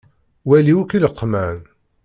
[0.47, 1.57] Wali akk ileqman.